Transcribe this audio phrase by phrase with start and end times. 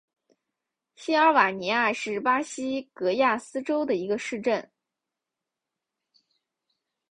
[0.95, 4.67] 锡尔瓦尼亚是巴西戈亚斯州的一个市镇。